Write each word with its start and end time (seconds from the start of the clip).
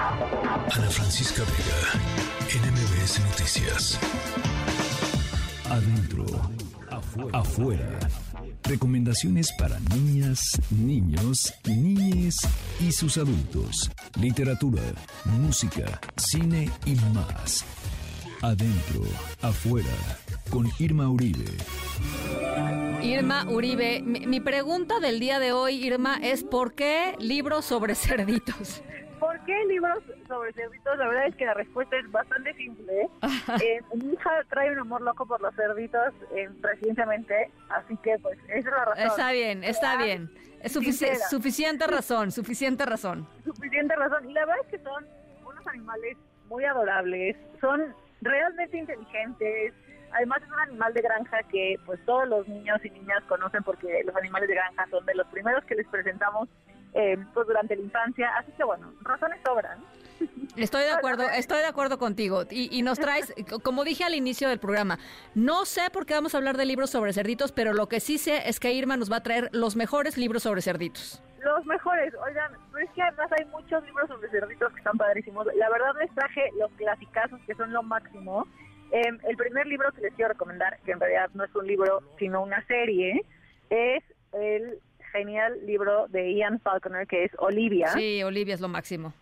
Ana 0.00 0.88
Francisca 0.90 1.42
Vega, 1.42 2.70
NMBS 2.70 3.18
Noticias. 3.18 3.98
Adentro, 5.68 6.24
afuera. 7.32 7.98
Recomendaciones 8.62 9.50
para 9.58 9.80
niñas, 9.92 10.40
niños, 10.70 11.52
niñes 11.66 12.36
y 12.78 12.92
sus 12.92 13.18
adultos. 13.18 13.90
Literatura, 14.20 14.82
música, 15.24 16.00
cine 16.16 16.70
y 16.86 16.94
más. 17.12 17.64
Adentro, 18.40 19.02
afuera, 19.42 19.88
con 20.48 20.70
Irma 20.78 21.10
Uribe. 21.10 21.44
Irma 23.02 23.48
Uribe, 23.48 24.00
mi, 24.02 24.20
mi 24.28 24.38
pregunta 24.38 25.00
del 25.00 25.18
día 25.18 25.40
de 25.40 25.50
hoy, 25.50 25.84
Irma, 25.84 26.20
es 26.22 26.44
¿por 26.44 26.74
qué 26.74 27.16
libros 27.18 27.64
sobre 27.64 27.94
cerditos? 27.96 28.80
¿Por 29.48 29.56
qué 29.56 29.64
libros 29.66 29.98
sobre 30.26 30.52
cerditos? 30.52 30.98
La 30.98 31.08
verdad 31.08 31.26
es 31.28 31.34
que 31.36 31.46
la 31.46 31.54
respuesta 31.54 31.96
es 31.96 32.10
bastante 32.12 32.52
simple. 32.54 33.08
Eh, 33.64 33.80
mi 33.94 34.12
hija 34.12 34.30
trae 34.50 34.70
un 34.72 34.78
amor 34.78 35.00
loco 35.00 35.24
por 35.24 35.40
los 35.40 35.54
cerditos 35.54 36.12
eh, 36.36 36.50
recientemente, 36.60 37.50
así 37.70 37.96
que 38.02 38.18
pues 38.18 38.38
esa 38.48 38.58
es 38.58 38.64
la 38.66 38.84
razón. 38.84 39.06
Está 39.06 39.32
bien, 39.32 39.64
está 39.64 39.96
bien. 39.96 40.30
Es 40.62 40.76
sufici- 40.76 40.92
Sincera. 41.08 41.28
suficiente 41.30 41.86
razón, 41.86 42.30
suficiente 42.30 42.84
razón. 42.84 43.26
Suficiente 43.44 43.96
razón. 43.96 44.28
Y 44.28 44.34
la 44.34 44.44
verdad 44.44 44.56
es 44.64 44.70
que 44.70 44.78
son 44.84 45.06
unos 45.46 45.66
animales 45.66 46.18
muy 46.48 46.64
adorables, 46.66 47.36
son 47.60 47.94
realmente 48.20 48.76
inteligentes. 48.76 49.72
Además 50.12 50.42
es 50.42 50.48
un 50.52 50.60
animal 50.60 50.92
de 50.92 51.00
granja 51.02 51.42
que 51.50 51.76
pues 51.86 51.98
todos 52.04 52.28
los 52.28 52.46
niños 52.48 52.84
y 52.84 52.90
niñas 52.90 53.22
conocen 53.28 53.62
porque 53.62 54.02
los 54.04 54.14
animales 54.14 54.48
de 54.48 54.56
granja 54.56 54.86
son 54.90 55.06
de 55.06 55.14
los 55.14 55.26
primeros 55.28 55.64
que 55.64 55.74
les 55.74 55.86
presentamos 55.88 56.48
eh, 56.94 57.16
pues 57.34 57.46
durante 57.46 57.76
la 57.76 57.82
infancia. 57.82 58.30
Así 58.38 58.52
que 58.52 58.64
bueno, 58.64 58.92
razones 59.02 59.38
sobran. 59.44 59.78
Estoy 60.56 60.82
de 60.82 60.90
acuerdo, 60.90 61.28
estoy 61.28 61.58
de 61.58 61.66
acuerdo 61.66 61.98
contigo. 61.98 62.42
Y, 62.50 62.76
y 62.76 62.82
nos 62.82 62.98
traes, 62.98 63.32
como 63.62 63.84
dije 63.84 64.04
al 64.04 64.14
inicio 64.14 64.48
del 64.48 64.58
programa, 64.58 64.98
no 65.34 65.64
sé 65.64 65.82
por 65.92 66.04
qué 66.04 66.14
vamos 66.14 66.34
a 66.34 66.38
hablar 66.38 66.56
de 66.56 66.64
libros 66.64 66.90
sobre 66.90 67.12
cerditos, 67.12 67.52
pero 67.52 67.72
lo 67.72 67.88
que 67.88 68.00
sí 68.00 68.18
sé 68.18 68.48
es 68.48 68.58
que 68.58 68.72
Irma 68.72 68.96
nos 68.96 69.10
va 69.10 69.16
a 69.16 69.22
traer 69.22 69.50
los 69.52 69.76
mejores 69.76 70.16
libros 70.18 70.42
sobre 70.42 70.62
cerditos. 70.62 71.22
Los 71.44 71.64
mejores, 71.66 72.12
oigan, 72.26 72.52
pero 72.72 72.84
es 72.84 72.90
que 72.90 73.02
además 73.02 73.30
hay 73.38 73.44
muchos 73.46 73.84
libros 73.84 74.08
sobre 74.08 74.28
cerditos 74.30 74.72
que 74.72 74.78
están 74.78 74.98
padrísimos. 74.98 75.46
La 75.54 75.70
verdad 75.70 75.92
les 76.00 76.12
traje 76.12 76.50
los 76.58 76.70
clasicazos 76.72 77.40
que 77.46 77.54
son 77.54 77.72
lo 77.72 77.82
máximo. 77.84 78.44
Eh, 78.90 79.02
el 79.28 79.36
primer 79.36 79.66
libro 79.66 79.92
que 79.92 80.00
les 80.00 80.14
quiero 80.14 80.32
recomendar, 80.32 80.78
que 80.84 80.92
en 80.92 81.00
realidad 81.00 81.30
no 81.34 81.44
es 81.44 81.54
un 81.54 81.66
libro, 81.66 82.02
sino 82.18 82.42
una 82.42 82.66
serie, 82.66 83.24
es 83.70 84.02
el 84.32 84.80
genial 85.18 85.54
libro 85.66 86.08
de 86.08 86.32
Ian 86.34 86.60
Falconer, 86.60 87.06
que 87.06 87.24
es 87.24 87.32
Olivia. 87.38 87.88
Sí, 87.88 88.22
Olivia 88.22 88.54
es 88.54 88.60
lo 88.60 88.68
máximo. 88.68 89.12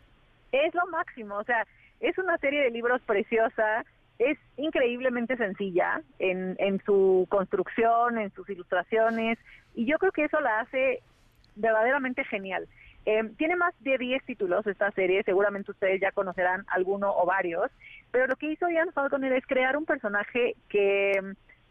Es 0.53 0.75
lo 0.75 0.86
máximo, 0.86 1.36
o 1.36 1.44
sea, 1.44 1.66
es 2.00 2.16
una 2.19 2.38
serie 2.38 2.62
de 2.62 2.70
libros 2.70 3.00
preciosa, 3.03 3.84
es 4.19 4.38
increíblemente 4.56 5.36
sencilla 5.36 6.03
en, 6.19 6.56
en 6.58 6.83
su 6.84 7.27
construcción, 7.28 8.19
en 8.19 8.33
sus 8.33 8.48
ilustraciones, 8.48 9.38
y 9.75 9.86
yo 9.86 9.98
creo 9.98 10.12
que 10.12 10.25
eso 10.25 10.41
la 10.41 10.61
hace 10.61 11.03
verdaderamente 11.56 12.25
genial. 12.25 12.69
Eh, 13.06 13.22
tiene 13.38 13.55
más 13.56 13.72
de 13.81 13.98
10 13.98 14.25
títulos 14.25 14.66
esta 14.66 14.91
serie, 14.91 15.22
seguramente 15.22 15.70
ustedes 15.70 16.00
ya 16.00 16.10
conocerán 16.10 16.64
alguno 16.69 17.14
o 17.16 17.25
varios, 17.25 17.70
pero 18.10 18.27
lo 18.27 18.36
que 18.36 18.50
hizo 18.50 18.69
Ian 18.69 18.92
Falconer 18.92 19.33
es 19.33 19.47
crear 19.47 19.77
un 19.77 19.84
personaje 19.84 20.56
que, 20.69 21.20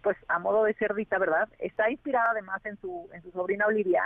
pues 0.05 0.17
a 0.27 0.37
modo 0.37 0.65
de 0.65 0.75
cerdita, 0.75 1.17
¿verdad? 1.17 1.49
Está 1.57 1.89
inspirado 1.89 2.29
además 2.29 2.63
en 2.63 2.79
su, 2.79 3.09
en 3.11 3.23
su 3.23 3.31
sobrina 3.31 3.65
Olivia, 3.65 4.03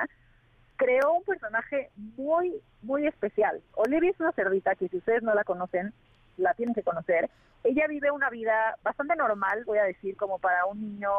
creó 0.77 1.11
un 1.11 1.25
personaje 1.25 1.91
muy, 2.15 2.61
muy 2.81 3.05
especial. 3.05 3.61
Olivia 3.73 4.09
es 4.09 4.19
una 4.21 4.31
cerdita 4.31 4.75
que 4.75 4.87
si 4.87 4.95
ustedes 4.95 5.23
no 5.23 5.35
la 5.35 5.43
conocen, 5.43 5.93
la 6.37 6.53
tienen 6.53 6.73
que 6.73 6.83
conocer. 6.83 7.29
Ella 7.65 7.85
vive 7.87 8.11
una 8.11 8.29
vida 8.29 8.77
bastante 8.81 9.13
normal, 9.17 9.65
voy 9.65 9.79
a 9.79 9.83
decir, 9.83 10.15
como 10.15 10.39
para 10.39 10.65
un 10.67 10.79
niño, 10.79 11.11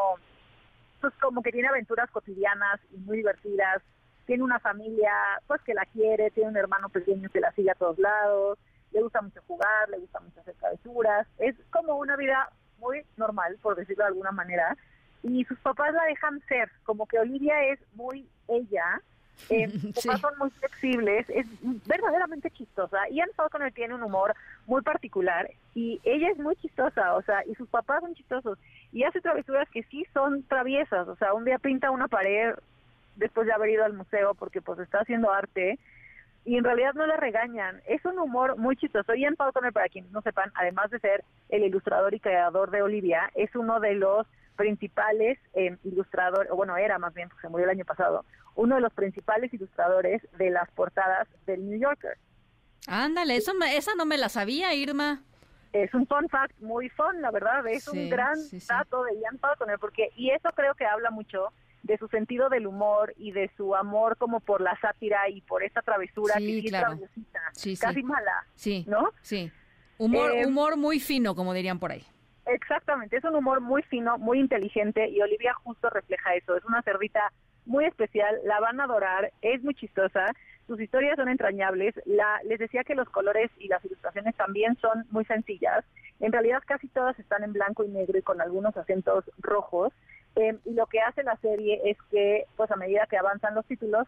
pues 1.02 1.12
como 1.20 1.42
que 1.42 1.52
tiene 1.52 1.68
aventuras 1.68 2.10
cotidianas 2.10 2.80
y 2.90 2.96
muy 3.00 3.18
divertidas. 3.18 3.82
Tiene 4.24 4.44
una 4.44 4.60
familia, 4.60 5.12
pues 5.46 5.60
que 5.60 5.74
la 5.74 5.84
quiere, 5.84 6.30
tiene 6.30 6.48
un 6.48 6.56
hermano 6.56 6.88
pequeño 6.88 7.28
que 7.28 7.40
la 7.40 7.52
sigue 7.52 7.70
a 7.70 7.74
todos 7.74 7.98
lados, 7.98 8.58
le 8.92 9.02
gusta 9.02 9.20
mucho 9.20 9.42
jugar, 9.46 9.90
le 9.90 9.98
gusta 9.98 10.20
mucho 10.20 10.40
hacer 10.40 10.54
travesuras. 10.54 11.26
Es 11.36 11.54
como 11.70 11.98
una 11.98 12.16
vida 12.16 12.50
muy 12.80 13.02
normal, 13.16 13.56
por 13.62 13.76
decirlo 13.76 14.04
de 14.04 14.08
alguna 14.08 14.32
manera. 14.32 14.76
Y 15.22 15.44
sus 15.44 15.58
papás 15.58 15.92
la 15.92 16.04
dejan 16.04 16.40
ser, 16.48 16.70
como 16.84 17.06
que 17.06 17.18
Olivia 17.18 17.64
es 17.64 17.78
muy 17.94 18.26
ella, 18.48 19.00
eh, 19.48 19.68
sus 19.70 20.04
papás 20.04 20.20
son 20.20 20.38
muy 20.38 20.50
flexibles, 20.50 21.26
es 21.30 21.46
verdaderamente 21.86 22.50
chistosa. 22.50 22.98
Ian 23.10 23.30
Falconer 23.34 23.72
tiene 23.72 23.94
un 23.94 24.02
humor 24.02 24.34
muy 24.66 24.82
particular 24.82 25.50
y 25.74 26.00
ella 26.04 26.30
es 26.30 26.38
muy 26.38 26.56
chistosa, 26.56 27.14
o 27.14 27.22
sea, 27.22 27.44
y 27.46 27.54
sus 27.54 27.68
papás 27.68 28.00
son 28.00 28.14
chistosos. 28.14 28.58
Y 28.92 29.04
hace 29.04 29.20
travesuras 29.20 29.68
que 29.70 29.82
sí 29.84 30.04
son 30.12 30.42
traviesas, 30.42 31.08
o 31.08 31.16
sea, 31.16 31.32
un 31.32 31.44
día 31.44 31.58
pinta 31.58 31.90
una 31.90 32.08
pared 32.08 32.54
después 33.16 33.46
de 33.46 33.52
haber 33.52 33.70
ido 33.70 33.84
al 33.84 33.92
museo 33.92 34.34
porque 34.34 34.62
pues 34.62 34.78
está 34.78 35.00
haciendo 35.00 35.30
arte 35.30 35.78
y 36.44 36.56
en 36.56 36.64
realidad 36.64 36.94
no 36.94 37.06
la 37.06 37.16
regañan. 37.16 37.80
Es 37.86 38.04
un 38.04 38.18
humor 38.18 38.56
muy 38.56 38.76
chistoso. 38.76 39.14
Ian 39.14 39.36
Falconer, 39.36 39.72
para 39.72 39.88
quienes 39.88 40.10
no 40.10 40.22
sepan, 40.22 40.50
además 40.54 40.90
de 40.90 40.98
ser 41.00 41.24
el 41.50 41.64
ilustrador 41.64 42.14
y 42.14 42.20
creador 42.20 42.70
de 42.70 42.82
Olivia, 42.82 43.30
es 43.34 43.54
uno 43.54 43.80
de 43.80 43.94
los 43.94 44.26
principales 44.56 45.38
eh, 45.54 45.76
ilustradores, 45.84 46.50
o 46.50 46.56
bueno, 46.56 46.76
era 46.76 46.98
más 46.98 47.14
bien, 47.14 47.28
porque 47.28 47.42
se 47.42 47.48
murió 47.48 47.64
el 47.64 47.70
año 47.70 47.84
pasado, 47.84 48.24
uno 48.56 48.74
de 48.74 48.80
los 48.82 48.92
principales 48.92 49.52
ilustradores 49.54 50.22
de 50.36 50.50
las 50.50 50.70
portadas 50.72 51.28
del 51.46 51.66
New 51.68 51.78
Yorker. 51.80 52.18
Ándale, 52.86 53.36
eso 53.36 53.54
me- 53.54 53.76
esa 53.76 53.94
no 53.94 54.04
me 54.06 54.18
la 54.18 54.28
sabía, 54.28 54.74
Irma. 54.74 55.22
Es 55.72 55.94
un 55.94 56.06
fun 56.06 56.28
fact 56.28 56.58
muy 56.60 56.88
fun, 56.90 57.22
la 57.22 57.30
verdad, 57.30 57.66
es 57.68 57.84
Sí, 57.84 57.90
un 57.96 58.10
gran 58.10 58.36
sí, 58.36 58.60
sí. 58.60 58.66
dato 58.68 59.04
de 59.04 59.18
Ian 59.20 59.38
Falconer, 59.38 59.78
porque, 59.78 60.10
y 60.16 60.30
eso 60.30 60.48
creo 60.54 60.74
que 60.74 60.84
habla 60.84 61.10
mucho 61.10 61.52
de 61.90 61.98
su 61.98 62.06
sentido 62.06 62.48
del 62.48 62.68
humor 62.68 63.12
y 63.16 63.32
de 63.32 63.50
su 63.56 63.74
amor 63.74 64.16
como 64.16 64.38
por 64.38 64.60
la 64.60 64.78
sátira 64.80 65.28
y 65.28 65.40
por 65.40 65.64
esta 65.64 65.82
travesura 65.82 66.34
Sí, 66.36 66.46
que 66.46 66.62
sí 66.62 66.68
claro. 66.68 66.92
es 66.92 67.10
sí. 67.54 67.76
casi 67.76 68.02
mala, 68.04 68.46
Sí, 68.54 68.84
¿no? 68.86 69.10
sí. 69.22 69.50
Humor, 69.98 70.30
Eh, 70.36 70.46
humor 70.46 70.76
muy 70.76 71.00
fino, 71.00 71.34
como 71.34 71.52
dirían 71.52 71.80
por 71.80 71.90
ahí. 71.90 72.04
Exactamente, 72.46 73.16
es 73.16 73.24
un 73.24 73.34
humor 73.34 73.60
muy 73.60 73.82
fino, 73.82 74.18
muy 74.18 74.38
inteligente 74.38 75.08
y 75.08 75.20
Olivia 75.20 75.52
justo 75.64 75.90
refleja 75.90 76.34
eso. 76.36 76.56
Es 76.56 76.64
una 76.64 76.80
cerdita 76.82 77.32
muy 77.66 77.84
especial, 77.86 78.38
la 78.44 78.60
van 78.60 78.80
a 78.80 78.84
adorar, 78.84 79.32
es 79.42 79.60
muy 79.64 79.74
chistosa, 79.74 80.26
sus 80.68 80.80
historias 80.80 81.16
son 81.16 81.28
entrañables. 81.28 81.94
La, 82.06 82.40
les 82.44 82.60
decía 82.60 82.84
que 82.84 82.94
los 82.94 83.08
colores 83.10 83.50
y 83.58 83.66
las 83.66 83.84
ilustraciones 83.84 84.36
también 84.36 84.76
son 84.80 85.06
muy 85.10 85.24
sencillas. 85.24 85.84
En 86.20 86.30
realidad 86.30 86.62
casi 86.64 86.86
todas 86.86 87.18
están 87.18 87.42
en 87.42 87.52
blanco 87.52 87.82
y 87.84 87.88
negro 87.88 88.16
y 88.16 88.22
con 88.22 88.40
algunos 88.40 88.76
acentos 88.76 89.24
rojos. 89.38 89.92
Eh, 90.36 90.56
y 90.64 90.74
lo 90.74 90.86
que 90.86 91.00
hace 91.00 91.22
la 91.22 91.36
serie 91.36 91.80
es 91.84 91.96
que, 92.10 92.46
pues 92.56 92.70
a 92.70 92.76
medida 92.76 93.06
que 93.06 93.16
avanzan 93.16 93.54
los 93.54 93.66
títulos, 93.66 94.06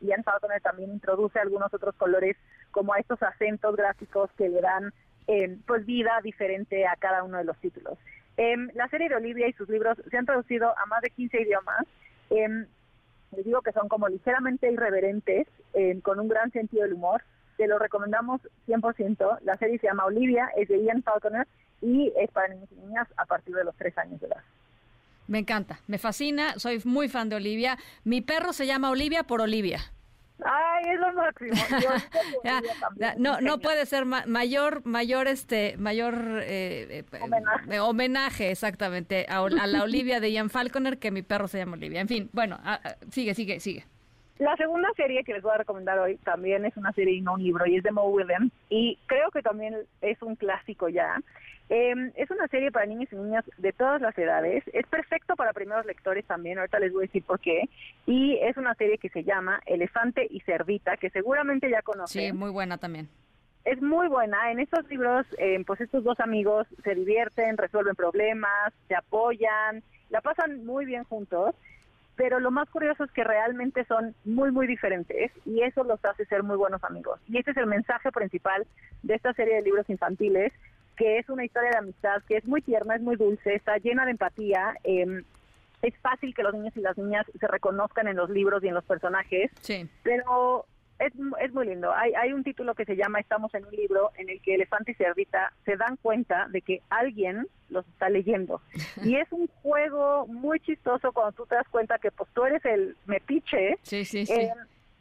Ian 0.00 0.22
Falconer 0.22 0.60
también 0.60 0.90
introduce 0.90 1.38
algunos 1.38 1.72
otros 1.72 1.94
colores 1.96 2.36
como 2.70 2.92
a 2.92 2.98
estos 2.98 3.22
acentos 3.22 3.74
gráficos 3.76 4.30
que 4.36 4.48
le 4.48 4.60
dan 4.60 4.92
eh, 5.26 5.56
pues 5.66 5.86
vida 5.86 6.20
diferente 6.22 6.86
a 6.86 6.96
cada 6.96 7.22
uno 7.22 7.38
de 7.38 7.44
los 7.44 7.56
títulos. 7.58 7.98
Em, 8.36 8.68
la 8.74 8.88
serie 8.88 9.08
de 9.08 9.14
Olivia 9.14 9.48
y 9.48 9.52
sus 9.54 9.68
libros 9.68 9.96
se 10.10 10.18
han 10.18 10.26
traducido 10.26 10.76
a 10.76 10.86
más 10.86 11.00
de 11.00 11.10
15 11.10 11.40
idiomas. 11.40 11.86
Em, 12.30 12.66
les 13.34 13.44
digo 13.44 13.62
que 13.62 13.72
son 13.72 13.88
como 13.88 14.08
ligeramente 14.08 14.70
irreverentes, 14.70 15.46
em, 15.72 16.00
con 16.00 16.20
un 16.20 16.28
gran 16.28 16.50
sentido 16.50 16.82
del 16.82 16.94
humor. 16.94 17.22
Te 17.56 17.66
lo 17.66 17.78
recomendamos 17.78 18.40
100%. 18.66 19.38
La 19.42 19.56
serie 19.56 19.78
se 19.78 19.86
llama 19.86 20.04
Olivia, 20.04 20.50
es 20.56 20.68
de 20.68 20.82
Ian 20.82 21.02
Falconer 21.02 21.46
y 21.80 22.12
es 22.16 22.30
para 22.30 22.48
niños 22.48 22.70
y 22.72 22.74
niñas 22.76 23.08
a 23.16 23.24
partir 23.24 23.54
de 23.54 23.64
los 23.64 23.74
3 23.76 23.96
años 23.98 24.20
de 24.20 24.26
edad. 24.26 24.42
Me 25.26 25.38
encanta, 25.38 25.80
me 25.86 25.98
fascina, 25.98 26.58
soy 26.58 26.80
muy 26.84 27.08
fan 27.08 27.28
de 27.28 27.36
Olivia. 27.36 27.78
Mi 28.04 28.20
perro 28.20 28.52
se 28.52 28.66
llama 28.66 28.90
Olivia 28.90 29.24
por 29.24 29.40
Olivia. 29.40 29.80
Ay, 30.44 30.84
es 30.92 31.00
lo 31.00 31.12
máximo. 31.14 31.52
Ya, 32.44 32.60
ya, 32.96 33.14
no, 33.16 33.40
no 33.40 33.58
puede 33.60 33.86
ser 33.86 34.04
ma- 34.04 34.24
mayor, 34.26 34.84
mayor, 34.84 35.28
este, 35.28 35.76
mayor 35.78 36.14
eh, 36.42 37.04
eh, 37.12 37.18
Homenaje. 37.20 37.74
eh, 37.74 37.80
homenaje, 37.80 38.50
exactamente, 38.50 39.26
a, 39.28 39.48
la 39.48 39.82
Olivia 39.82 40.20
de 40.20 40.30
Ian 40.30 40.50
Falconer, 40.50 40.98
que 40.98 41.10
mi 41.10 41.22
perro 41.22 41.48
se 41.48 41.58
llama 41.58 41.74
Olivia. 41.74 42.00
En 42.00 42.08
fin, 42.08 42.28
bueno, 42.32 42.58
sigue, 43.10 43.34
sigue, 43.34 43.60
sigue. 43.60 43.86
La 44.38 44.56
segunda 44.56 44.88
serie 44.96 45.22
que 45.22 45.32
les 45.32 45.42
voy 45.42 45.52
a 45.52 45.58
recomendar 45.58 45.98
hoy 45.98 46.16
también 46.16 46.64
es 46.64 46.76
una 46.76 46.92
serie 46.92 47.14
y 47.14 47.20
no 47.20 47.34
un 47.34 47.42
libro 47.42 47.66
y 47.66 47.76
es 47.76 47.84
de 47.84 47.92
Mo 47.92 48.04
Williams 48.08 48.52
y 48.68 48.98
creo 49.06 49.30
que 49.30 49.42
también 49.42 49.76
es 50.00 50.20
un 50.22 50.34
clásico 50.34 50.88
ya. 50.88 51.20
Eh, 51.70 51.94
es 52.16 52.30
una 52.30 52.46
serie 52.48 52.70
para 52.70 52.84
niños 52.84 53.10
y 53.12 53.16
niñas 53.16 53.44
de 53.58 53.72
todas 53.72 54.00
las 54.02 54.16
edades. 54.18 54.64
Es 54.72 54.86
perfecto 54.86 55.36
para 55.36 55.52
primeros 55.52 55.86
lectores 55.86 56.26
también, 56.26 56.58
ahorita 56.58 56.80
les 56.80 56.92
voy 56.92 57.04
a 57.04 57.06
decir 57.06 57.22
por 57.22 57.40
qué. 57.40 57.68
Y 58.06 58.36
es 58.42 58.56
una 58.56 58.74
serie 58.74 58.98
que 58.98 59.08
se 59.08 59.24
llama 59.24 59.60
Elefante 59.66 60.26
y 60.28 60.40
Cerdita, 60.40 60.96
que 60.96 61.10
seguramente 61.10 61.70
ya 61.70 61.82
conocen. 61.82 62.32
Sí, 62.32 62.32
muy 62.32 62.50
buena 62.50 62.76
también. 62.76 63.08
Es 63.64 63.80
muy 63.80 64.08
buena. 64.08 64.50
En 64.50 64.60
estos 64.60 64.86
libros, 64.90 65.26
eh, 65.38 65.62
pues 65.66 65.80
estos 65.80 66.04
dos 66.04 66.20
amigos 66.20 66.66
se 66.82 66.94
divierten, 66.94 67.56
resuelven 67.56 67.94
problemas, 67.94 68.74
se 68.88 68.94
apoyan, 68.94 69.82
la 70.10 70.20
pasan 70.20 70.66
muy 70.66 70.84
bien 70.84 71.04
juntos. 71.04 71.54
Pero 72.16 72.40
lo 72.40 72.50
más 72.50 72.68
curioso 72.70 73.04
es 73.04 73.10
que 73.10 73.24
realmente 73.24 73.84
son 73.84 74.14
muy, 74.24 74.52
muy 74.52 74.66
diferentes 74.66 75.32
y 75.44 75.62
eso 75.62 75.84
los 75.84 76.04
hace 76.04 76.24
ser 76.26 76.42
muy 76.42 76.56
buenos 76.56 76.82
amigos. 76.84 77.20
Y 77.28 77.38
ese 77.38 77.50
es 77.50 77.56
el 77.56 77.66
mensaje 77.66 78.12
principal 78.12 78.66
de 79.02 79.14
esta 79.14 79.32
serie 79.34 79.56
de 79.56 79.62
libros 79.62 79.88
infantiles, 79.90 80.52
que 80.96 81.18
es 81.18 81.28
una 81.28 81.44
historia 81.44 81.70
de 81.70 81.78
amistad 81.78 82.22
que 82.28 82.36
es 82.36 82.44
muy 82.44 82.62
tierna, 82.62 82.94
es 82.94 83.02
muy 83.02 83.16
dulce, 83.16 83.54
está 83.54 83.78
llena 83.78 84.04
de 84.04 84.12
empatía. 84.12 84.74
Eh, 84.84 85.22
es 85.82 85.94
fácil 85.98 86.34
que 86.34 86.42
los 86.42 86.54
niños 86.54 86.76
y 86.76 86.80
las 86.80 86.96
niñas 86.96 87.26
se 87.38 87.46
reconozcan 87.46 88.08
en 88.08 88.16
los 88.16 88.30
libros 88.30 88.62
y 88.64 88.68
en 88.68 88.74
los 88.74 88.84
personajes, 88.84 89.50
sí. 89.60 89.88
pero 90.02 90.66
es, 90.98 91.12
es 91.40 91.52
muy 91.52 91.66
lindo. 91.66 91.92
Hay, 91.92 92.12
hay 92.14 92.32
un 92.32 92.44
título 92.44 92.74
que 92.74 92.84
se 92.84 92.96
llama 92.96 93.20
Estamos 93.20 93.52
en 93.54 93.64
un 93.64 93.72
libro 93.72 94.10
en 94.16 94.30
el 94.30 94.40
que 94.40 94.54
Elefante 94.54 94.92
y 94.92 94.94
Cerdita 94.94 95.52
se 95.64 95.76
dan 95.76 95.96
cuenta 95.96 96.46
de 96.50 96.62
que 96.62 96.82
alguien 96.90 97.46
los 97.68 97.86
está 97.88 98.08
leyendo. 98.08 98.60
Y 99.04 99.16
es 99.16 99.30
un 99.32 99.48
juego 99.62 100.26
muy 100.26 100.60
chistoso 100.60 101.12
cuando 101.12 101.32
tú 101.32 101.46
te 101.46 101.56
das 101.56 101.68
cuenta 101.68 101.98
que 101.98 102.10
pues 102.10 102.30
tú 102.32 102.44
eres 102.44 102.64
el 102.64 102.96
mepiche. 103.06 103.78
Sí, 103.82 104.04
sí, 104.04 104.26
sí. 104.26 104.32
Eh, 104.32 104.52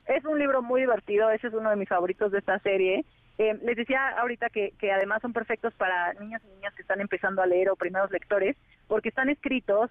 es 0.07 0.25
un 0.25 0.37
libro 0.37 0.61
muy 0.61 0.81
divertido, 0.81 1.29
ese 1.29 1.47
es 1.47 1.53
uno 1.53 1.69
de 1.69 1.75
mis 1.75 1.87
favoritos 1.87 2.31
de 2.31 2.39
esta 2.39 2.59
serie. 2.59 3.05
Eh, 3.37 3.57
les 3.63 3.77
decía 3.77 4.09
ahorita 4.19 4.49
que, 4.49 4.73
que 4.77 4.91
además 4.91 5.21
son 5.21 5.33
perfectos 5.33 5.73
para 5.75 6.13
niños 6.13 6.41
y 6.45 6.55
niñas 6.55 6.73
que 6.75 6.81
están 6.81 7.01
empezando 7.01 7.41
a 7.41 7.45
leer 7.45 7.69
o 7.69 7.75
primeros 7.75 8.11
lectores, 8.11 8.55
porque 8.87 9.09
están 9.09 9.29
escritos 9.29 9.89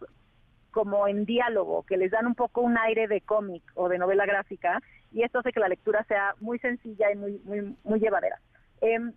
como 0.72 1.06
en 1.06 1.24
diálogo, 1.24 1.84
que 1.84 1.96
les 1.96 2.10
dan 2.10 2.26
un 2.26 2.34
poco 2.34 2.62
un 2.62 2.76
aire 2.78 3.06
de 3.06 3.20
cómic 3.20 3.62
o 3.74 3.88
de 3.88 3.98
novela 3.98 4.26
gráfica, 4.26 4.80
y 5.12 5.22
esto 5.22 5.38
hace 5.38 5.52
que 5.52 5.60
la 5.60 5.68
lectura 5.68 6.04
sea 6.04 6.34
muy 6.40 6.58
sencilla 6.58 7.12
y 7.12 7.16
muy, 7.16 7.40
muy, 7.44 7.76
muy 7.84 8.00
llevadera. 8.00 8.40
Em, 8.80 9.12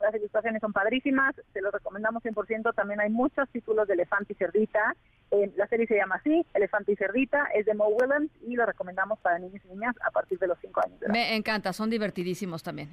las 0.00 0.14
ilustraciones 0.14 0.60
son 0.60 0.72
padrísimas, 0.72 1.34
se 1.52 1.60
los 1.60 1.72
recomendamos 1.72 2.22
100%. 2.22 2.72
También 2.72 3.00
hay 3.00 3.10
muchos 3.10 3.48
títulos 3.50 3.88
de 3.88 3.94
Elefante 3.94 4.32
y 4.32 4.36
Cerdita. 4.36 4.94
Eh, 5.30 5.52
la 5.56 5.66
serie 5.66 5.86
se 5.86 5.96
llama 5.96 6.16
así, 6.16 6.44
Elefante 6.54 6.92
y 6.92 6.96
Cerdita, 6.96 7.48
es 7.54 7.66
de 7.66 7.74
Mo 7.74 7.88
Willems 7.88 8.30
y 8.42 8.54
lo 8.54 8.64
recomendamos 8.64 9.18
para 9.18 9.38
niños 9.38 9.60
y 9.64 9.68
niñas 9.68 9.94
a 10.06 10.10
partir 10.10 10.38
de 10.38 10.46
los 10.46 10.58
5 10.60 10.80
años. 10.84 11.00
De 11.00 11.06
edad. 11.06 11.12
Me 11.12 11.36
encanta, 11.36 11.72
son 11.72 11.90
divertidísimos 11.90 12.62
también. 12.62 12.88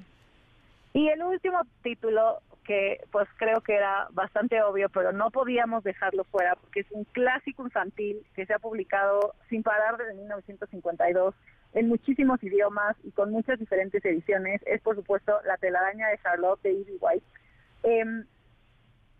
Y 0.93 1.09
el 1.09 1.21
último 1.23 1.59
título 1.83 2.39
que 2.65 2.99
pues 3.11 3.27
creo 3.37 3.61
que 3.61 3.75
era 3.75 4.07
bastante 4.11 4.61
obvio, 4.61 4.89
pero 4.89 5.13
no 5.13 5.31
podíamos 5.31 5.83
dejarlo 5.83 6.23
fuera 6.25 6.55
porque 6.55 6.81
es 6.81 6.87
un 6.91 7.05
clásico 7.05 7.63
infantil 7.63 8.25
que 8.35 8.45
se 8.45 8.53
ha 8.53 8.59
publicado 8.59 9.35
sin 9.49 9.63
parar 9.63 9.97
desde 9.97 10.15
1952 10.15 11.33
en 11.73 11.87
muchísimos 11.87 12.43
idiomas 12.43 12.95
y 13.03 13.11
con 13.11 13.31
muchas 13.31 13.59
diferentes 13.59 14.03
ediciones. 14.03 14.61
Es 14.65 14.81
por 14.81 14.95
supuesto 14.95 15.39
La 15.45 15.57
telaraña 15.57 16.07
de 16.09 16.17
Charlotte 16.19 16.61
de 16.63 16.71
Evie 16.71 16.97
White. 16.99 17.25
Eh, 17.83 18.25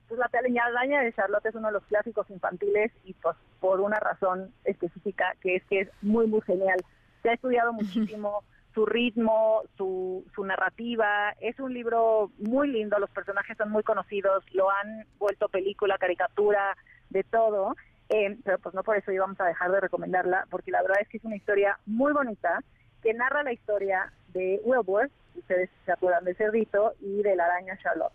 pues 0.08 0.20
la 0.20 0.28
telaraña 0.30 1.02
de 1.02 1.14
Charlotte 1.14 1.46
es 1.46 1.56
uno 1.56 1.68
de 1.68 1.74
los 1.74 1.86
clásicos 1.86 2.30
infantiles 2.30 2.92
y 3.04 3.14
pues 3.14 3.36
por 3.60 3.80
una 3.80 4.00
razón 4.00 4.52
específica 4.64 5.36
que 5.42 5.56
es 5.56 5.64
que 5.66 5.82
es 5.82 5.90
muy 6.02 6.28
muy 6.28 6.42
genial. 6.42 6.78
Se 7.22 7.30
ha 7.30 7.34
estudiado 7.34 7.74
muchísimo 7.74 8.44
su 8.76 8.86
ritmo, 8.86 9.64
su, 9.78 10.24
su 10.36 10.44
narrativa. 10.44 11.34
Es 11.40 11.60
un 11.60 11.74
libro 11.74 12.30
muy 12.38 12.68
lindo, 12.68 13.00
los 13.00 13.10
personajes 13.10 13.58
son 13.58 13.72
muy 13.72 13.82
conocidos, 13.82 14.44
lo 14.54 14.70
han 14.70 15.08
vuelto 15.18 15.48
película, 15.48 15.98
caricatura, 15.98 16.78
de 17.10 17.24
todo. 17.24 17.76
Eh, 18.10 18.38
pero 18.44 18.60
pues 18.60 18.76
no 18.76 18.84
por 18.84 18.98
eso 18.98 19.12
íbamos 19.12 19.40
a 19.40 19.46
dejar 19.46 19.72
de 19.72 19.80
recomendarla, 19.80 20.46
porque 20.52 20.70
la 20.70 20.84
verdad 20.84 21.00
es 21.02 21.08
que 21.08 21.18
es 21.18 21.24
una 21.24 21.38
historia 21.38 21.80
muy 21.88 22.14
bonita 22.14 22.60
que 23.02 23.14
narra 23.14 23.42
la 23.42 23.54
historia 23.54 24.12
de 24.28 24.62
Wilbur, 24.64 25.10
ustedes 25.36 25.70
se 25.86 25.92
acuerdan 25.92 26.26
del 26.26 26.36
cerdito, 26.36 26.94
y 27.00 27.24
de 27.24 27.36
la 27.36 27.46
araña 27.46 27.78
Charlotte. 27.82 28.14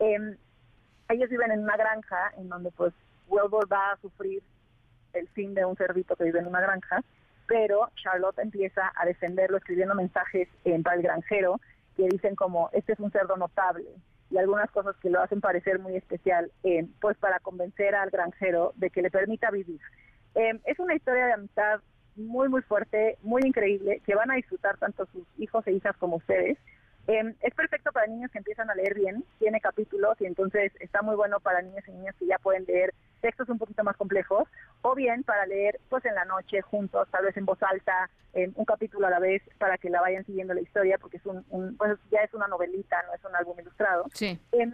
Eh, 0.00 0.36
ellos 1.08 1.30
viven 1.30 1.52
en 1.52 1.60
una 1.60 1.76
granja 1.76 2.32
en 2.36 2.48
donde 2.48 2.70
pues 2.72 2.92
Wilbur 3.28 3.70
va 3.72 3.92
a 3.92 3.96
sufrir 3.98 4.42
el 5.12 5.28
fin 5.28 5.54
de 5.54 5.64
un 5.64 5.76
cerdito 5.76 6.16
que 6.16 6.24
vive 6.24 6.40
en 6.40 6.46
una 6.46 6.60
granja 6.60 7.02
pero 7.50 7.90
Charlotte 7.96 8.38
empieza 8.38 8.92
a 8.94 9.04
defenderlo 9.04 9.56
escribiendo 9.56 9.96
mensajes 9.96 10.48
en 10.64 10.84
para 10.84 10.94
el 10.94 11.02
granjero 11.02 11.60
que 11.96 12.06
dicen 12.06 12.36
como 12.36 12.70
este 12.72 12.92
es 12.92 13.00
un 13.00 13.10
cerdo 13.10 13.36
notable 13.36 13.86
y 14.30 14.38
algunas 14.38 14.70
cosas 14.70 14.94
que 15.02 15.10
lo 15.10 15.20
hacen 15.20 15.40
parecer 15.40 15.80
muy 15.80 15.96
especial, 15.96 16.52
eh, 16.62 16.86
pues 17.00 17.16
para 17.18 17.40
convencer 17.40 17.96
al 17.96 18.10
granjero 18.10 18.72
de 18.76 18.90
que 18.90 19.02
le 19.02 19.10
permita 19.10 19.50
vivir. 19.50 19.80
Eh, 20.36 20.60
es 20.64 20.78
una 20.78 20.94
historia 20.94 21.26
de 21.26 21.32
amistad 21.32 21.80
muy 22.14 22.48
muy 22.48 22.62
fuerte, 22.62 23.18
muy 23.22 23.42
increíble, 23.44 24.00
que 24.06 24.14
van 24.14 24.30
a 24.30 24.36
disfrutar 24.36 24.76
tanto 24.78 25.06
sus 25.06 25.26
hijos 25.36 25.66
e 25.66 25.72
hijas 25.72 25.96
como 25.96 26.18
ustedes. 26.18 26.56
Eh, 27.08 27.34
es 27.40 27.54
perfecto 27.56 27.90
para 27.90 28.06
niños 28.06 28.30
que 28.30 28.38
empiezan 28.38 28.70
a 28.70 28.76
leer 28.76 28.94
bien, 28.94 29.24
tiene 29.40 29.60
capítulos 29.60 30.14
y 30.20 30.26
entonces 30.26 30.70
está 30.78 31.02
muy 31.02 31.16
bueno 31.16 31.40
para 31.40 31.62
niños 31.62 31.82
y 31.88 31.90
niñas 31.90 32.14
que 32.16 32.26
ya 32.26 32.38
pueden 32.38 32.64
leer 32.66 32.94
textos 33.20 33.48
un 33.48 33.58
poquito 33.58 33.84
más 33.84 33.96
complejos, 33.96 34.48
o 34.82 34.94
bien 34.94 35.22
para 35.22 35.46
leer 35.46 35.78
pues 35.88 36.04
en 36.04 36.14
la 36.14 36.24
noche 36.24 36.60
juntos, 36.62 37.08
tal 37.10 37.24
vez 37.24 37.36
en 37.36 37.44
voz 37.44 37.62
alta, 37.62 38.10
eh, 38.34 38.50
un 38.54 38.64
capítulo 38.64 39.06
a 39.06 39.10
la 39.10 39.18
vez 39.18 39.42
para 39.58 39.78
que 39.78 39.90
la 39.90 40.00
vayan 40.00 40.24
siguiendo 40.24 40.54
la 40.54 40.60
historia, 40.60 40.98
porque 40.98 41.18
es 41.18 41.26
un, 41.26 41.44
un 41.50 41.76
pues 41.76 41.98
ya 42.10 42.20
es 42.20 42.32
una 42.34 42.48
novelita, 42.48 43.02
no 43.06 43.14
es 43.14 43.24
un 43.24 43.34
álbum 43.36 43.58
ilustrado. 43.58 44.06
Sí. 44.12 44.38
Eh, 44.52 44.70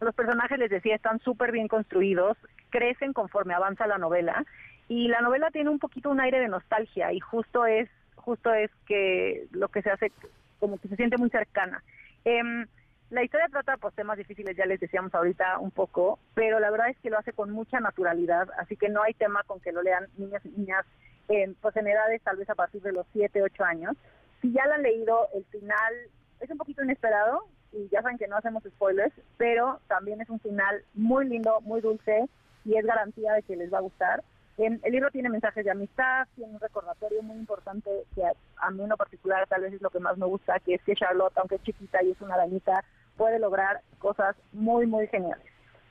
los 0.00 0.14
personajes, 0.14 0.58
les 0.58 0.70
decía, 0.70 0.94
están 0.94 1.18
súper 1.20 1.50
bien 1.50 1.68
construidos, 1.68 2.36
crecen 2.70 3.12
conforme 3.12 3.54
avanza 3.54 3.86
la 3.86 3.98
novela, 3.98 4.44
y 4.88 5.08
la 5.08 5.20
novela 5.20 5.50
tiene 5.50 5.70
un 5.70 5.78
poquito 5.78 6.10
un 6.10 6.20
aire 6.20 6.38
de 6.38 6.48
nostalgia, 6.48 7.12
y 7.12 7.20
justo 7.20 7.66
es, 7.66 7.88
justo 8.14 8.54
es 8.54 8.70
que 8.86 9.46
lo 9.50 9.68
que 9.68 9.82
se 9.82 9.90
hace 9.90 10.12
como 10.60 10.78
que 10.78 10.88
se 10.88 10.96
siente 10.96 11.16
muy 11.16 11.30
cercana. 11.30 11.82
Eh, 12.24 12.66
la 13.10 13.24
historia 13.24 13.48
trata 13.50 13.76
pues 13.78 13.94
temas 13.94 14.18
difíciles, 14.18 14.56
ya 14.56 14.66
les 14.66 14.80
decíamos 14.80 15.14
ahorita 15.14 15.58
un 15.58 15.70
poco, 15.70 16.18
pero 16.34 16.60
la 16.60 16.70
verdad 16.70 16.90
es 16.90 16.98
que 16.98 17.08
lo 17.08 17.18
hace 17.18 17.32
con 17.32 17.50
mucha 17.50 17.80
naturalidad, 17.80 18.48
así 18.58 18.76
que 18.76 18.90
no 18.90 19.02
hay 19.02 19.14
tema 19.14 19.42
con 19.44 19.60
que 19.60 19.72
lo 19.72 19.82
lean 19.82 20.06
niñas 20.18 20.44
y 20.44 20.50
niñas 20.50 20.84
eh, 21.28 21.54
pues 21.60 21.76
en 21.76 21.86
edades 21.86 22.22
tal 22.22 22.36
vez 22.36 22.48
a 22.50 22.54
partir 22.54 22.82
de 22.82 22.92
los 22.92 23.06
7, 23.12 23.42
8 23.42 23.64
años. 23.64 23.96
Si 24.42 24.52
ya 24.52 24.66
lo 24.66 24.74
han 24.74 24.82
leído, 24.82 25.28
el 25.34 25.44
final 25.46 25.94
es 26.40 26.50
un 26.50 26.58
poquito 26.58 26.84
inesperado 26.84 27.44
y 27.72 27.88
ya 27.88 28.02
saben 28.02 28.18
que 28.18 28.28
no 28.28 28.36
hacemos 28.36 28.62
spoilers, 28.62 29.14
pero 29.36 29.80
también 29.88 30.20
es 30.20 30.28
un 30.28 30.40
final 30.40 30.84
muy 30.94 31.26
lindo, 31.26 31.60
muy 31.62 31.80
dulce 31.80 32.28
y 32.64 32.76
es 32.76 32.84
garantía 32.84 33.32
de 33.32 33.42
que 33.42 33.56
les 33.56 33.72
va 33.72 33.78
a 33.78 33.82
gustar. 33.82 34.22
El 34.58 34.80
libro 34.90 35.10
tiene 35.12 35.28
mensajes 35.28 35.64
de 35.64 35.70
amistad, 35.70 36.26
tiene 36.34 36.54
un 36.54 36.60
recordatorio 36.60 37.22
muy 37.22 37.36
importante 37.36 37.90
que 38.14 38.24
a, 38.24 38.32
a, 38.56 38.70
mí 38.72 38.82
en 38.82 38.88
lo 38.88 38.96
particular 38.96 39.46
tal 39.46 39.62
vez 39.62 39.72
es 39.72 39.80
lo 39.80 39.90
que 39.90 40.00
más 40.00 40.18
me 40.18 40.26
gusta, 40.26 40.58
que 40.58 40.74
es 40.74 40.82
que 40.82 40.96
Charlotte, 40.96 41.36
aunque 41.36 41.54
es 41.54 41.62
chiquita 41.62 42.02
y 42.02 42.10
es 42.10 42.20
una 42.20 42.34
arañita, 42.34 42.84
puede 43.16 43.38
lograr 43.38 43.82
cosas 44.00 44.34
muy, 44.52 44.86
muy 44.86 45.06
geniales. 45.06 45.46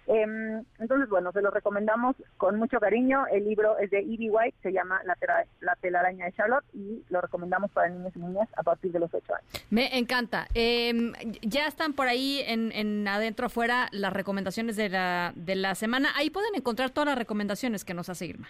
Eh, 0.07 0.61
entonces, 0.79 1.09
bueno, 1.09 1.31
se 1.33 1.41
lo 1.41 1.51
recomendamos 1.51 2.15
con 2.37 2.57
mucho 2.57 2.79
cariño. 2.79 3.25
El 3.27 3.43
libro 3.45 3.77
es 3.77 3.91
de 3.91 3.99
Evie 3.99 4.29
White, 4.29 4.57
se 4.63 4.71
llama 4.71 5.01
La, 5.03 5.17
la 5.59 5.75
telaraña 5.75 6.25
de 6.25 6.31
Charlotte 6.31 6.63
y 6.73 7.03
lo 7.09 7.19
recomendamos 7.19 7.71
para 7.71 7.89
niños 7.89 8.13
y 8.15 8.19
niñas 8.19 8.47
a 8.55 8.63
partir 8.63 8.91
de 8.93 8.99
los 8.99 9.13
8 9.13 9.35
años. 9.35 9.65
Me 9.69 9.97
encanta. 9.97 10.47
Eh, 10.53 10.93
ya 11.41 11.67
están 11.67 11.93
por 11.93 12.07
ahí 12.07 12.41
en, 12.47 12.71
en, 12.71 13.07
adentro 13.07 13.47
afuera 13.47 13.89
las 13.91 14.13
recomendaciones 14.13 14.77
de 14.77 14.89
la, 14.89 15.33
de 15.35 15.55
la 15.55 15.75
semana. 15.75 16.09
Ahí 16.15 16.29
pueden 16.29 16.55
encontrar 16.55 16.91
todas 16.91 17.07
las 17.07 17.17
recomendaciones 17.17 17.83
que 17.83 17.93
nos 17.93 18.09
hace 18.09 18.27
Irma. 18.27 18.47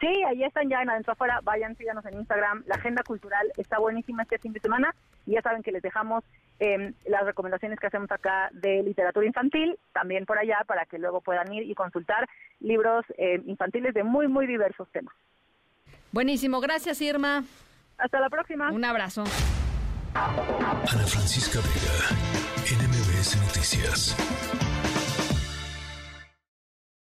Sí, 0.00 0.22
ahí 0.24 0.42
están 0.42 0.68
ya 0.68 0.82
en 0.82 0.90
adentro 0.90 1.12
afuera. 1.12 1.40
Vayan, 1.44 1.76
síganos 1.76 2.04
en 2.06 2.14
Instagram. 2.14 2.64
La 2.66 2.74
agenda 2.74 3.02
cultural 3.04 3.46
está 3.56 3.78
buenísima 3.78 4.24
este 4.24 4.38
fin 4.38 4.52
de 4.52 4.60
semana. 4.60 4.94
Y 5.24 5.32
ya 5.32 5.42
saben 5.42 5.62
que 5.62 5.72
les 5.72 5.82
dejamos 5.82 6.24
eh, 6.60 6.92
las 7.06 7.24
recomendaciones 7.24 7.78
que 7.78 7.86
hacemos 7.86 8.10
acá 8.10 8.50
de 8.52 8.82
literatura 8.82 9.26
infantil, 9.26 9.78
también 9.92 10.24
por 10.24 10.38
allá, 10.38 10.58
para 10.66 10.86
que 10.86 10.98
luego 10.98 11.20
puedan 11.20 11.52
ir 11.52 11.68
y 11.68 11.74
consultar 11.74 12.28
libros 12.60 13.04
eh, 13.18 13.42
infantiles 13.46 13.94
de 13.94 14.04
muy, 14.04 14.28
muy 14.28 14.46
diversos 14.46 14.88
temas. 14.92 15.14
Buenísimo. 16.12 16.60
Gracias, 16.60 17.00
Irma. 17.00 17.44
Hasta 17.98 18.20
la 18.20 18.30
próxima. 18.30 18.70
Un 18.70 18.84
abrazo. 18.84 19.24
Ana 20.14 21.06
Francisca 21.06 21.58
Vega, 21.58 22.08
NMBS 22.70 23.36
Noticias. 23.42 24.63